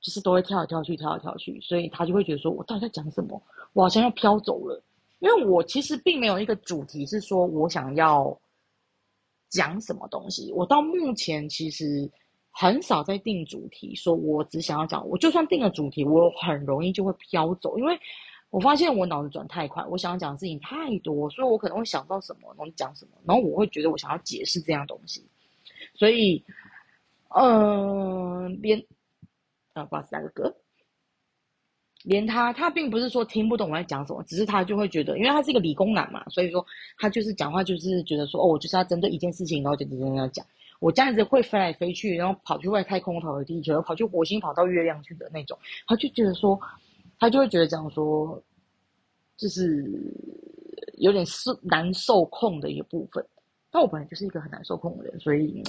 [0.00, 3.42] 就是都会跳来跳去跳来跳去，所以他就会觉得说我到底在讲什么？
[3.72, 4.80] 我好像要飘走了。
[5.20, 8.38] 因为我其实并没有一个主题是说我想要
[9.48, 10.52] 讲什么东西。
[10.52, 12.10] 我到目前其实。
[12.52, 17.96] 很少在定主题，说我只想要讲，我就算定了主题，我很容易就会飘走，因为
[18.50, 25.24] 我发现我脑子转太快，我想要讲的事情太多，所以我可能会想到什么，然后讲什么，然后我会觉得我想要解释这样东西，
[25.94, 26.44] 所以，
[27.28, 28.84] 嗯，连
[29.72, 30.52] 啊，不好意思，打个嗝，
[32.04, 36.64] 连他，他并不是说听不懂我在讲什么，只是他就会觉得，因为他是一个理工男嘛，所以说
[36.98, 40.44] 他就是讲话就是觉得说，哦，我就是要针对一件事情，然后就直接要讲。
[40.78, 45.58] 我这样子会飞来飞去，然后跑去外太空，跑回地球，跑去火星，跑到月亮去的那种。
[45.86, 46.58] 他就觉得说，
[47.18, 48.42] 他就会觉得这样说，
[49.36, 49.84] 就是
[50.96, 53.22] 有点是难受控的一个部分。
[53.70, 55.62] 但我本来就是一个很难受控的人，所以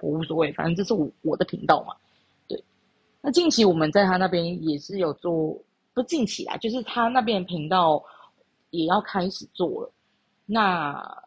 [0.00, 1.94] 我无所谓，反正这是我我的频道嘛。
[2.46, 2.62] 对。
[3.22, 5.58] 那近期我们在他那边也是有做，
[6.00, 8.02] 不近期啦，就是他那边频道
[8.70, 9.92] 也要开始做了。
[10.46, 11.22] 那，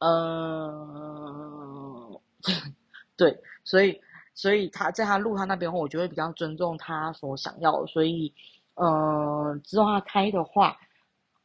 [0.00, 2.20] 呃。
[3.16, 3.98] 对，所以，
[4.34, 7.86] 所以他在他录他那边后，我就会比较尊重他所想要。
[7.86, 8.30] 所以，
[8.74, 10.76] 呃，之后他开的话，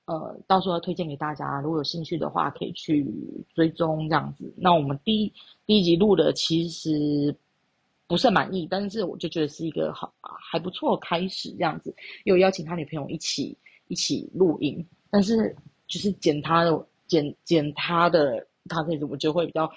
[0.04, 3.08] 呃，到时候推荐给大家，如果有兴趣的话，可以去
[3.56, 4.54] 追踪这样子。
[4.58, 5.34] 那我们第一
[5.66, 7.34] 第一集录的其实
[8.12, 11.96] 不是很满意，但是我就觉得是一个好还不错开始这样子。
[12.26, 15.56] 又邀请他女朋友一起一起录音，但是
[15.88, 19.72] 就是剪他的剪剪他的，他可以我就会比较。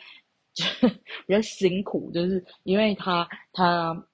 [0.54, 0.64] 就
[1.26, 4.06] 比较辛苦，就是因为他他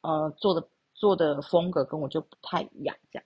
[0.00, 3.24] 呃做的做的风格跟我就不太一样，这样，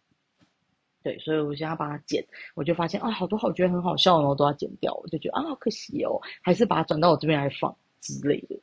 [1.01, 8.61] 对，所以我现在把它剪，我就发现啊，好多好觉得很好笑，然后都要剪掉，我就觉得啊，好可惜哦，还是把它转到我这边来放之类的，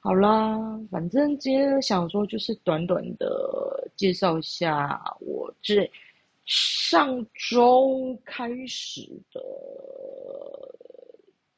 [0.00, 0.58] 好啦，
[0.90, 5.88] 反正今天想说就是短短的介绍一下我这
[6.46, 9.40] 上周开始的。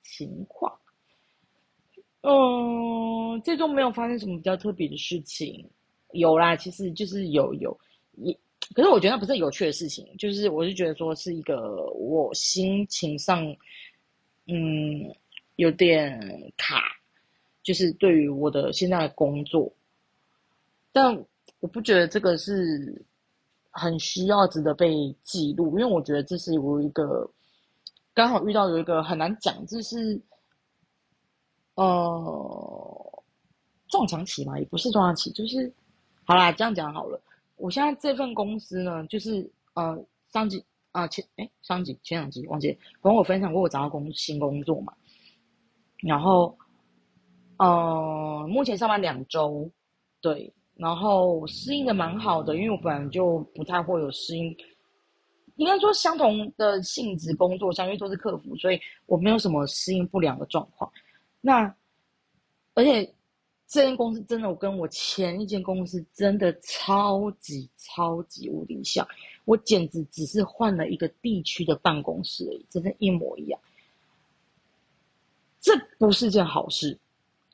[0.04, 0.70] 情况，
[2.20, 5.66] 嗯，这周没有发生什么比较特别的事情，
[6.12, 7.76] 有啦，其实就是有有
[8.16, 8.38] 也，
[8.74, 13.42] 可是我觉得那不是有趣的事情，就是我是觉得说是一个我心情上，
[14.46, 15.10] 嗯，
[15.56, 16.20] 有点
[16.58, 16.82] 卡，
[17.62, 19.72] 就是对于我的现在的工作，
[20.92, 21.16] 但
[21.60, 23.04] 我不觉得这个是
[23.70, 27.30] 很需要值得被记录，因为我觉得这是我一个。
[28.14, 30.20] 刚好遇到有一个很难讲，就是
[31.76, 33.22] 呃
[33.88, 35.72] 撞墙期嘛，也不是撞墙期，就是
[36.24, 37.18] 好啦，这样讲好了。
[37.56, 39.98] 我现在这份公司呢，就是呃
[40.30, 44.92] 上集啊前哎上集前两集忘记，跟我分享过我找到工新工作嘛，
[46.02, 46.54] 然后
[47.64, 49.70] 嗯，目前上班两周，
[50.20, 54.56] 对，然后适应的蛮好的，因为我本来就不太会有适应，
[55.54, 60.90] 应该说相同的性质工作，相因为都是客服，所以我没有什么适应不良的状况。
[61.40, 61.72] 那
[62.74, 63.04] 而且
[63.68, 69.06] 这间公司真的，我跟我前一间公司真的超级超级无敌像，
[69.44, 73.60] 我简直只是换了一个地区的办公室而已，真的，一模一样。
[75.60, 76.98] 这不是件好事。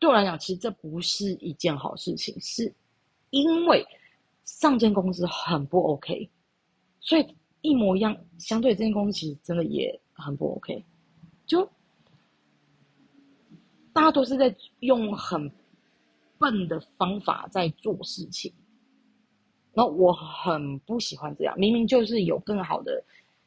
[0.00, 2.72] 对我来讲，其实这不是一件好事情，是
[3.30, 3.84] 因为
[4.44, 6.30] 上间公司很不 OK，
[7.00, 8.16] 所以一模一样。
[8.38, 10.84] 相对这间公司其实真的也很不 OK，
[11.46, 11.68] 就
[13.92, 15.50] 大家都是在用很
[16.38, 18.52] 笨的方法在做事情，
[19.74, 21.58] 那我很不喜欢这样。
[21.58, 23.02] 明明就是有更好的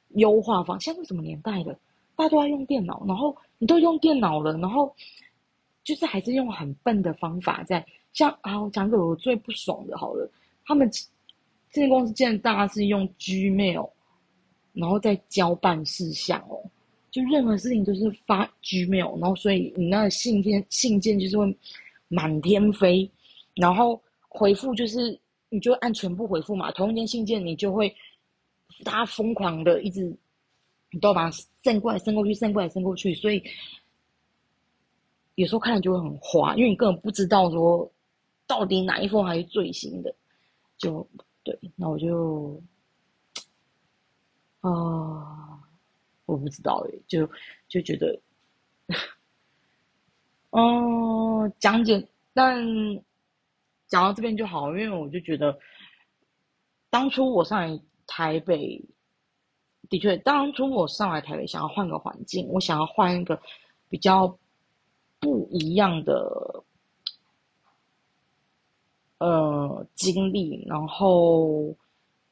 [0.10, 1.74] 优化方，现在什么年代了，
[2.18, 4.94] 大家都在用电脑，然后你都用电脑了，然后。
[5.84, 10.30] 就是还是用很笨的方法在像啊，我讲个我最不爽的，好了，
[10.66, 10.88] 他们
[11.72, 13.90] 这间公司竟然大家是用 Gmail，
[14.74, 16.62] 然后再交办事项哦，
[17.10, 21.58] 就任何事情都是发 Gmail，然后所以你那个信件信件就是会
[22.10, 23.10] 满天飞，
[23.56, 25.18] 然后回复就是
[25.50, 27.92] 你就按全部回复嘛，同一件信件你就会
[28.84, 30.04] 大家疯狂的一直，
[30.92, 33.42] 你都要把它 send 过来 send 过去送过来送过去，所以。
[35.36, 37.90] 有时候看了就会很花，因为你根本不知道说
[38.46, 40.14] 到底哪一封还是最新的，
[40.78, 41.08] 就
[41.42, 42.62] 对，那我就
[44.60, 45.58] 啊，
[46.26, 47.26] 我不知道哎，就
[47.70, 48.22] 就觉得，
[50.50, 52.62] 哦，讲解，但
[53.88, 55.58] 讲到这边就好，因为我就觉得，
[56.90, 58.84] 当初我上来台北，
[59.90, 63.42] 的确，当初我上来台北想要换个环境，我想要换一个
[63.90, 64.38] 比较。
[65.22, 66.64] 不一样的
[69.20, 71.76] 呃经历，然后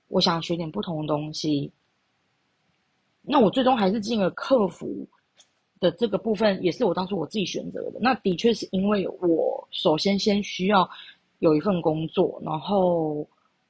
[0.08, 1.72] 我想学点不同的东西。
[3.22, 5.08] 那我最终还是进了客服
[5.80, 8.00] 的这个部分，也是我当初我自己选择的。
[8.02, 10.90] 那的确是因为我首先先需要
[11.38, 13.24] 有一份工作，然后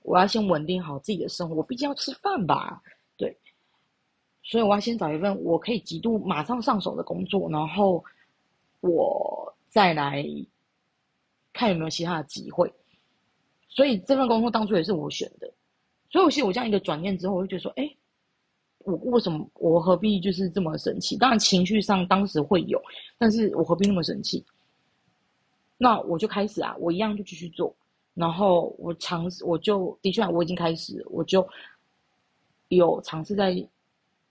[0.03, 2.81] 我要先稳定好自己的生活，毕竟要吃饭吧，
[3.17, 3.37] 对。
[4.43, 8.01] 所以我要先找一份我可以极度马上上手的工作，然后。
[8.81, 10.23] 我再来
[11.53, 12.71] 看有没有其他的机会，
[13.67, 15.51] 所以这份工作当初也是我选的。
[16.11, 17.87] 所以，我其实我这样一个转念之后，我就觉得说，哎，
[18.79, 21.15] 我为什么我何必就是这么生气？
[21.17, 22.81] 当然情绪上当时会有，
[23.17, 24.43] 但是我何必那么生气？
[25.77, 27.75] 那我就开始啊，我一样就继续做，
[28.13, 31.47] 然后我尝试，我就的确我已经开始，我就
[32.69, 33.55] 有尝试在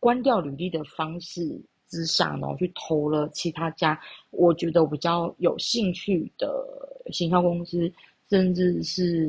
[0.01, 1.61] 关掉履历的方式。
[1.89, 3.99] 之下，然后去投了其他家，
[4.31, 6.65] 我觉得我比较有兴趣的
[7.11, 7.91] 行销公司，
[8.29, 9.29] 甚至是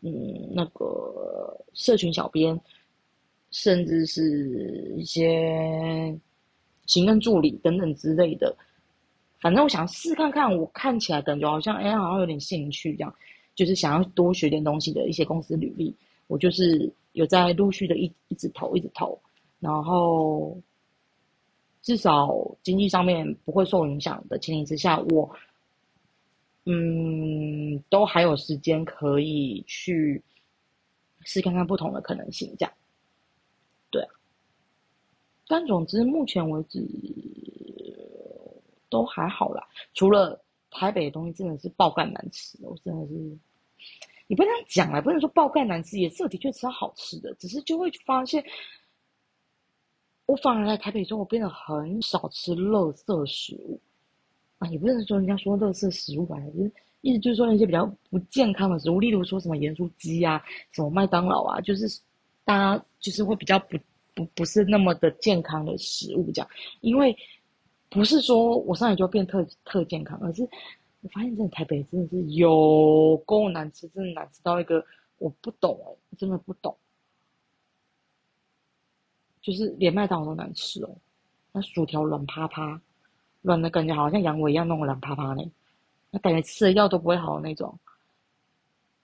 [0.00, 2.58] 嗯那个社群小编，
[3.50, 6.16] 甚至是一些
[6.86, 8.56] 行政助理等等之类的。
[9.40, 13.14] 反正我想试看看，我看起来感觉好像哎，好像有点兴趣这样，
[13.54, 15.94] 就是想要多学点东西的一些公司履历，
[16.28, 19.18] 我就是有在陆续的一一直投，一直投，
[19.58, 20.56] 然后。
[21.86, 25.30] 至少经济上面不会受影响的前提之下，我
[26.64, 30.20] 嗯都还有时间可以去
[31.20, 32.74] 试看看不同的可能性，这样
[33.88, 34.04] 对。
[35.46, 36.84] 但总之目前为止
[38.88, 43.14] 都还好啦，除了台北的东西真的是爆干难吃，我真的是
[44.26, 48.44] 你不能讲啊，不能说爆干难吃，也是的确吃到好吃的，只是就会发现。
[50.26, 53.80] 我反而来台北之后，我变得很少吃垃圾食物
[54.58, 61.86] 啊，也不是说人家说垃圾食物吧，就是意思就是说那些比较不健康的食物，例如说什么盐酥鸡啊，什么麦当劳啊，就是
[62.44, 63.78] 大家就是会比较不
[64.14, 66.48] 不不是那么的健康的食物这样。
[66.80, 67.16] 因为
[67.88, 70.42] 不是说我上来就要变特特健康，而是
[71.02, 74.84] 我发现真的台北真的是有够难吃，真的难吃到一个
[75.18, 76.76] 我不懂哎，真的不懂。
[79.46, 80.90] 就是连麦当劳都难吃哦，
[81.52, 82.80] 那薯条软趴趴，
[83.42, 85.52] 软的感觉好像羊尾一样，弄个软趴趴呢，
[86.10, 87.78] 那感觉吃了药都不会好的那种，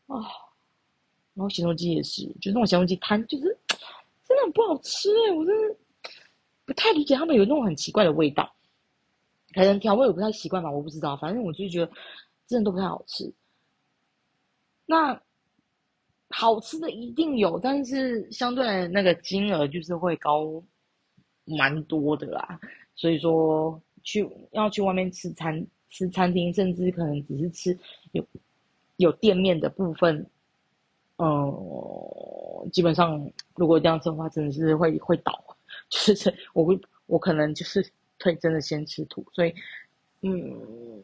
[0.09, 0.19] 啊，
[1.35, 3.45] 然后咸酥鸡也是，就那种咸酥鸡摊，就是
[4.27, 5.77] 真的很不好吃哎，我真的
[6.65, 8.53] 不太理解他们有那种很奇怪的味道，
[9.55, 11.93] 可能调味我不太习惯吧，我不知道，反正我就觉得
[12.49, 13.33] 真的都不太好吃，
[14.87, 15.23] 那。
[16.33, 20.63] 好吃的一定有，但是相对那个金额就是会高
[21.45, 22.59] 蛮多的啦。
[22.95, 27.79] 所以说去要去外面吃餐吃餐厅，甚至可能只是吃
[28.13, 28.27] 有
[28.97, 30.27] 有店面的部分，
[31.19, 35.33] 嗯，基本上如果这样子的话，真的是会会倒，
[35.91, 37.85] 就是我会我可能就是
[38.21, 39.55] 会真的先吃土，所以
[40.23, 41.03] 嗯，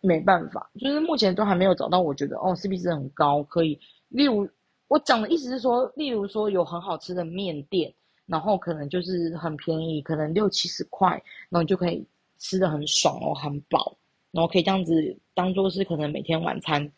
[0.00, 4.48] 没办法，就是目前都还没有找到我觉得哦 CP 值很高，可以，例如
[4.88, 7.92] 我讲的意思是说，例如说有很好吃的面店。
[8.26, 11.08] 然后可能就是很便宜，可能六七十块，
[11.48, 12.06] 然后你就可以
[12.38, 13.96] 吃的很爽哦，很饱，
[14.30, 16.88] 然后可以这样子当做是可能每天晚餐，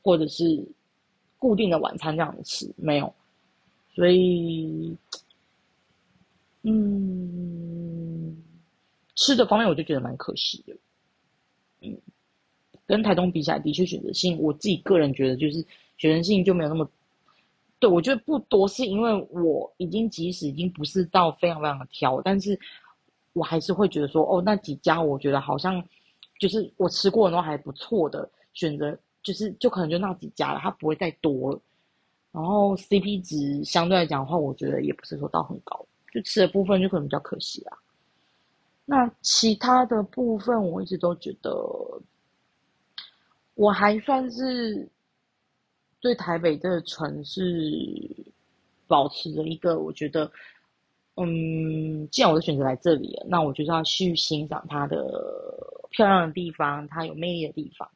[0.00, 0.64] 或者是
[1.38, 3.12] 固定的晚餐这样子吃，没有，
[3.96, 4.96] 所以，
[6.62, 8.40] 嗯，
[9.16, 10.76] 吃的方面我就觉得蛮可惜的，
[12.86, 15.64] 跟台东比起来，的确选择性，我自己个人觉得就是
[15.96, 16.88] 选择性就没有那么。
[17.78, 22.58] 对，我觉得不多，是因为我已经即使已经不是到非常非常的挑，但是
[23.34, 25.84] 我还是会觉得说，哦，那几家我觉得好像
[26.40, 31.60] 就是我吃过的都还不错的选择，就是就可能就那几家了，它不会再多了。
[32.32, 37.76] 然后 CP 值相对来讲的话，我觉得也不是说到很高，就吃的部分就可能比较可惜啦。
[38.86, 41.50] 那其他的部分，我一直都觉得
[43.56, 44.88] 我还算是。
[45.98, 47.42] 对台北这个城市，
[48.86, 50.30] 保持着一个我觉得，
[51.16, 54.96] 嗯，既然我的选择来这里了，那我就是要去欣赏它的
[55.90, 57.90] 漂亮的地方，它有魅力的地方。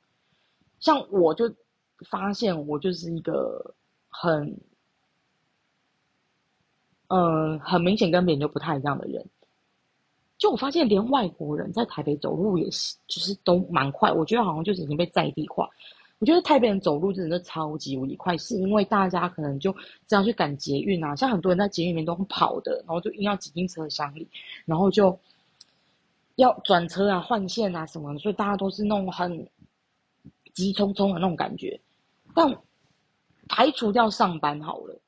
[0.81, 1.55] 像我就
[2.09, 3.75] 发现，我就是一个
[4.09, 4.59] 很，
[7.09, 9.25] 嗯，很明显跟别人就不太一样的人。
[10.41, 14.11] 就我发现，连外国人在台北走路也是，就是都蛮快。
[14.11, 15.69] 我觉得好像就是已经被在地化。
[16.19, 19.71] 我觉得台北人走路真的超级无敌快，是因为大家可能就
[20.07, 24.27] 这样去赶捷运啊，像很多人在捷运里面都跑的，然后就硬要挤进车厢里，
[24.65, 25.19] 然后就
[26.37, 29.47] 要转车啊、换线啊什么的，所以大家都是那种很
[30.55, 31.79] 急匆匆的那种感觉。
[32.35, 32.51] 但
[33.47, 34.99] 排除掉上班好了，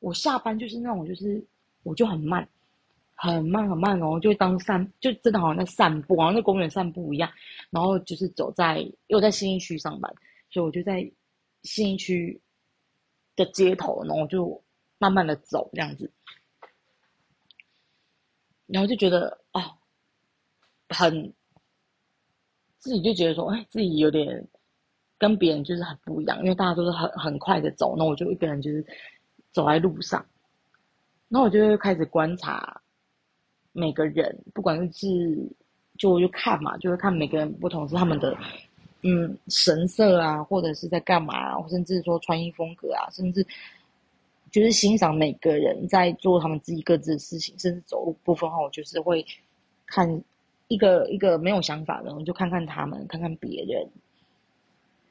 [0.00, 1.42] 我下班就是那种，就是
[1.82, 2.46] 我就很慢，
[3.24, 7.30] 很慢很慢哦，就当散，就真的好像在散步，好像在公园散步一样，
[7.70, 10.12] 然后就是走在又在新一区上班。
[10.50, 11.08] 所以我就在
[11.62, 12.42] 新一区
[13.36, 14.60] 的街头，然后就
[14.98, 16.12] 慢慢的走这样子，
[18.66, 19.62] 然后就觉得哦，
[20.88, 21.32] 很
[22.78, 24.48] 自己就觉得说，哎，自己有点
[25.16, 28.84] 跟别人就是很不一样，因为大家都是很很快的走，那我就一个人就是
[29.52, 30.26] 走在路上，
[31.28, 32.82] 那我就开始观察
[33.72, 35.36] 每个人，不管是
[35.98, 38.36] 就就看嘛，就是看每个人不同是他们的。
[39.04, 43.44] 嗯，神色啊，或者是在干嘛，甚至说穿衣风格啊，甚至
[44.52, 49.26] 就是欣赏每个人在做他们自己各自的事情，甚至走路部分的话，我就是会
[49.86, 50.22] 看
[50.68, 53.84] 一个一个没有想法的，我就看看他们，看看别人，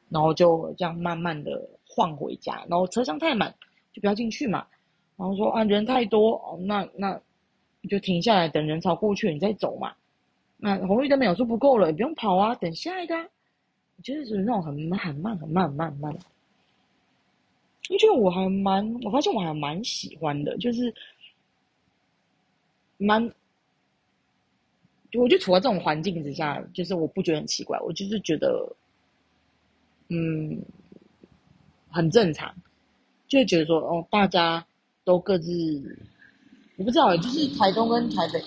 [0.07, 3.53] 然后就这样慢慢的晃回家，然后车厢太满
[3.91, 4.65] 就不要进去嘛，
[5.17, 7.19] 然后说啊人太多哦，那那
[7.81, 9.93] 你就停下来等人潮过去你再走嘛，
[10.57, 13.29] 那红绿灯秒数不够了，你不用跑啊，等下一个。
[14.03, 16.11] 就是那种很很慢、很慢、很慢、很慢。
[17.87, 20.91] 我觉得我还蛮，我发现我还蛮喜欢的，就是
[22.97, 23.31] 蛮，
[25.13, 28.75] 我就处在这种环境之下，就是我不觉得很奇怪，我就是觉得，
[30.07, 30.59] 嗯，
[31.91, 32.51] 很正常，
[33.27, 34.65] 就觉得说，哦，大家
[35.03, 35.51] 都各自，
[36.81, 38.39] 我不知道，就是台东跟台北，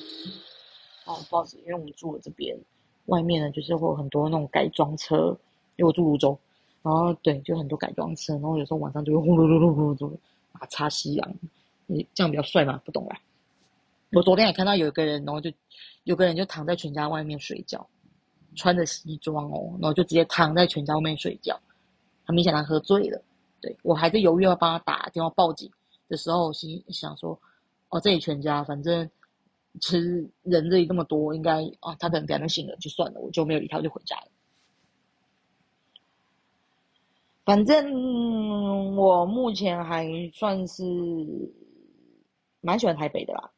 [1.04, 2.58] 哦，不好意思，因为我们住的这边。
[3.06, 5.28] 外面呢，就是会有很多那种改装车，
[5.76, 6.36] 因为我住泸州，
[6.82, 10.12] 然后对，就很多改装车，然后有时候晚上就会呼噜噜噜噜噜
[10.50, 11.34] 啊，擦夕阳，
[11.86, 12.76] 你这样比较帅嘛？
[12.84, 13.16] 不懂啦。
[14.10, 15.48] 我昨天也看到有一个人，然后就
[16.02, 17.86] 有个人就躺在全家外面睡觉，
[18.56, 21.56] 穿着西装哦，然后就直接躺在全家外面睡觉，
[22.24, 23.22] 很明显他喝醉了。
[23.60, 25.70] 对我还在犹豫要帮他打电话报警
[26.08, 27.38] 的时候，心想说，
[27.94, 29.08] 哦，这里全家，反正。
[29.80, 34.28] 其实人这里这么多，应该啊，他可能可能醒了，就算了，我就没有理他，就回家了。
[37.44, 40.84] 反正我目前还算是
[42.60, 43.50] 蛮喜欢台北的啦，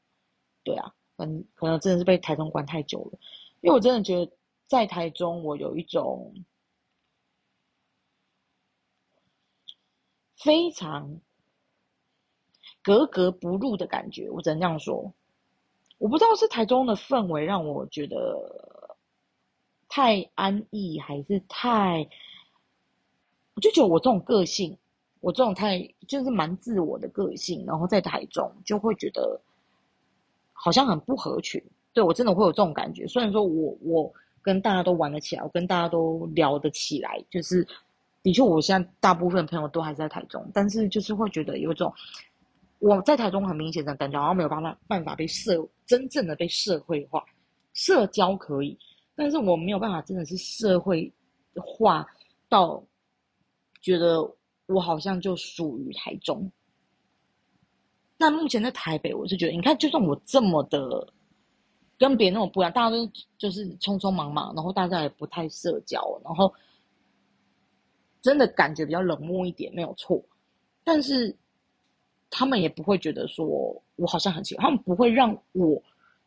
[0.64, 3.18] 对啊，嗯，可能真的是被台中关太久了，
[3.60, 4.32] 因为我真的觉得
[4.66, 6.32] 在台中，我有一种
[10.34, 11.20] 非常
[12.86, 15.12] 格格不入的感觉，我只能这样说。
[15.98, 18.96] 我不知道是台中的氛围让我觉得
[19.88, 22.08] 太安逸，还是太……
[23.56, 24.78] 我就觉得我这种个性，
[25.18, 29.40] 我这种太就是蛮自我的个性，然后在台中就会觉得
[30.52, 31.60] 好像很不合群。
[31.92, 33.04] 对我真的会有这种感觉。
[33.08, 34.12] 虽然说我我
[34.42, 37.20] 跟大家都玩得起来，我跟大家都聊得起来。
[37.28, 37.66] 就是
[38.22, 41.92] 的确，我现在大部分朋友都还在台中，但是就是会觉得有一种
[42.78, 47.24] 我在台中很明显的感觉，好像没有办法办法被社真正的被社会化，
[47.72, 48.78] 社交可以，
[49.14, 51.12] 但是我没有办法真的是社会
[51.54, 52.06] 化
[52.48, 52.82] 到
[53.80, 54.22] 觉得
[54.66, 56.50] 我好像就属于台中。
[58.18, 61.06] 但目前在台北，我是觉得，你看，就算我这么的
[61.98, 63.06] 跟别人那种不一样，大家都
[63.38, 66.52] 就是匆匆忙忙，然后大家也不太社交，然后
[68.22, 70.22] 真的感觉比较冷漠一点，没有错。
[70.82, 71.36] 但是
[72.30, 73.46] 他们也不会觉得说
[73.96, 75.82] 我好像很奇怪，他们不会让我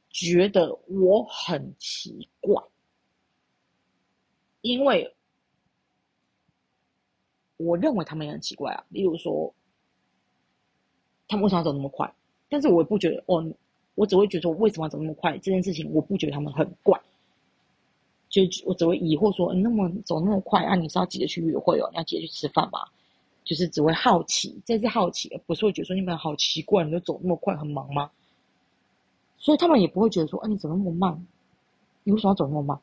[0.09, 2.61] 觉得我很奇怪，
[4.61, 5.15] 因为
[7.57, 8.83] 我认为他们也很奇怪啊。
[8.89, 9.53] 例如说。
[11.31, 12.11] 他们为什么要走那么快？
[12.49, 13.45] 但是我也不觉得哦，
[13.93, 16.99] 我只会觉得我为什么走那么快这件事情，我不觉得他们很怪。
[18.29, 20.73] 就我只会疑惑说，那么走那么快啊？
[20.73, 21.87] 你是要急着去约会哦？
[21.91, 22.79] 你要急着去吃饭吗？
[23.49, 28.11] 就是只会好奇，这是好奇，不是会觉得说你们好奇怪，你就走那么快，很忙吗？
[29.39, 31.25] 所以他们也不会觉得说，啊，你怎么那么慢？
[32.03, 32.79] 你为什么要走那么慢？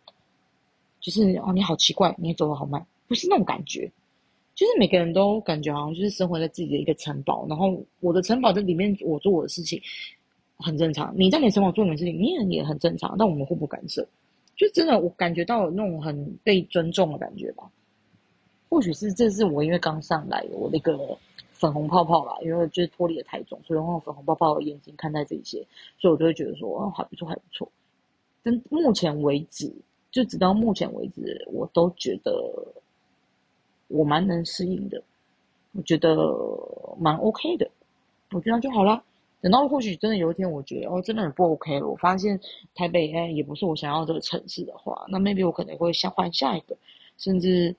[1.00, 3.88] 就是哦，你好奇怪，你也走得好慢，不是那种感觉。
[4.56, 9.80] 就是每个人都感觉好像就是生活在自己的一个城堡，然后我的城堡在里面，我做我的事情
[10.56, 11.14] 很正常。
[11.16, 13.14] 你在你城堡做你的事情，你也也很正常。
[13.16, 14.04] 但我们互不干涉，
[14.56, 17.70] 就真的我感觉到那种很被尊重的感觉吧。
[18.68, 20.98] 或许是这是我因为刚上来，我那个
[21.52, 25.66] 粉红泡泡啦，因为就是脱离的太重，所以用粉红泡泡的眼睛看待这一些，
[25.98, 27.70] 所以我就会觉得说，哦，还不错，还不错。
[28.42, 29.72] 但目前为止，
[30.10, 32.32] 就直到目前为止，我都觉得。
[33.88, 35.00] 我蛮能适应的，
[35.70, 36.16] 我觉得
[36.98, 37.70] 蛮 OK 的，
[38.32, 39.00] 我觉得就好了。
[39.40, 42.36] 等到或许真的有一天，我觉得哦，真的很不 OK 了，我发现
[42.74, 46.76] 台北哎也不是我想要的城市的话，那 maybe 我可能会想换下一个，
[47.16, 47.72] 甚至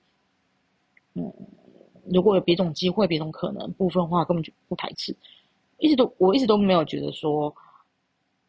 [1.18, 1.32] 嗯，
[2.12, 5.16] 如果有别种机会、别种可能，部分话根本就不排斥。
[5.78, 7.54] 一直都我一直都没有觉得说，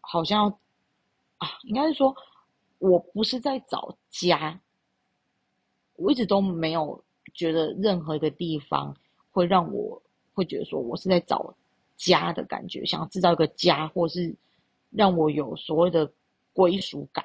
[0.01, 0.47] 好像
[1.37, 2.15] 啊，应该是说
[2.77, 4.59] 我不是在找家，
[5.95, 7.03] 我一直都没有。
[7.35, 8.93] 觉得任何一个地方
[9.31, 10.01] 会让我
[10.33, 11.53] 会觉得说我是在找
[11.95, 14.35] 家的感觉，想要制造一个家，或是
[14.89, 16.11] 让我有所谓的
[16.53, 17.23] 归属感。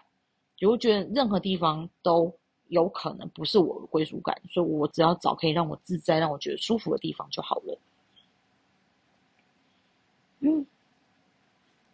[0.57, 2.32] 就会觉得任何地方都
[2.69, 7.79] 有可能不是我的归属感，所以我只要找可以让我自在、让我觉得舒服的地方就好了。
[10.41, 10.67] 嗯，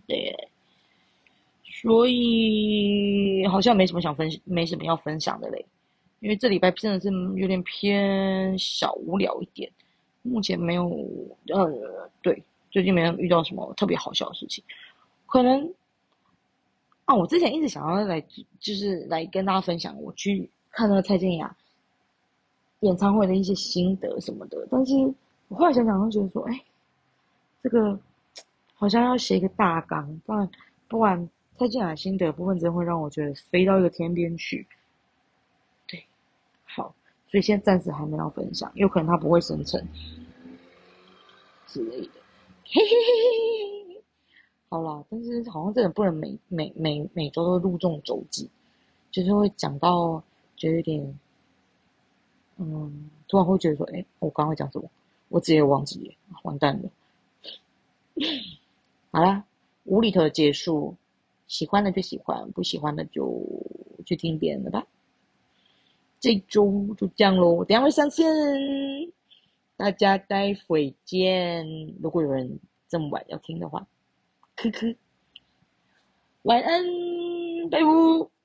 [0.07, 0.49] 对，
[1.65, 5.65] 所以好像没什么想分，没什么要分享的嘞。
[6.21, 9.73] 因为这礼拜真的是有点偏小无聊一点，
[10.21, 10.87] 目前没有
[11.49, 14.63] 呃，对，最近没有遇到什么特别好笑的事情，
[15.27, 15.73] 可能
[17.07, 18.21] 啊，我之前一直想要来，
[18.59, 21.57] 就是来跟大家分享我去看到蔡健雅
[22.81, 24.95] 演唱会的一些心得什么的，但是
[25.49, 26.65] 我后来想想，就觉得说，哎，
[27.63, 27.99] 这个
[28.75, 30.51] 好像要写一个大纲，不然
[30.89, 34.67] 不然蔡健雅心得部分真的会让我觉得飞到一个天边去。
[35.87, 36.03] 对
[36.65, 36.95] 好，
[37.29, 39.87] 所以现在暂时还没有分享，有可能它不会生成
[41.67, 42.13] 之类的。
[42.65, 44.03] 嘿嘿嘿嘿嘿，
[44.69, 48.49] 好啦，但是好像真的不能每每每每周都录这种周记，
[49.11, 50.23] 就是会讲到
[50.61, 51.19] 就有点，
[52.59, 54.91] 嗯，突然会觉得说，哎，我刚刚讲什么？
[55.31, 56.91] 我直接忘记，完蛋了。
[59.11, 59.47] 好啦，
[59.85, 60.95] 无厘头结束，
[61.47, 63.43] 喜欢的就喜欢，不喜欢的就
[64.05, 64.87] 去听别人的吧。
[66.21, 68.27] 这周就这样喽，等下会上线，
[69.79, 71.95] 大家待会见。
[72.03, 73.87] 如果有人这么晚要听的话，
[74.57, 74.95] 科科，
[76.43, 76.85] 晚安，
[77.71, 78.40] 拜拜。